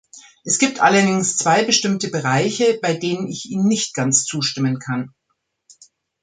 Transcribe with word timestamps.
Es 0.43 0.57
gibt 0.57 0.79
allerdings 0.79 1.37
zwei 1.37 1.63
bestimme 1.63 1.99
Bereiche, 1.99 2.79
bei 2.81 2.95
denen 2.95 3.27
ich 3.27 3.51
Ihnen 3.51 3.67
nicht 3.67 3.93
ganz 3.93 4.25
zustimmen 4.25 4.79
kann. 4.79 5.13